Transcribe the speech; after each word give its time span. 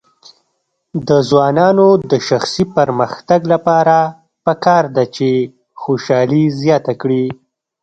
د 1.07 1.09
ځوانانو 1.29 1.87
د 2.11 2.13
شخصي 2.27 2.63
پرمختګ 2.77 3.39
لپاره 3.53 3.97
پکار 4.45 4.83
ده 4.95 5.03
چې 5.15 5.27
خوشحالي 5.81 6.43
زیاته 6.61 6.93
کړي. 7.01 7.25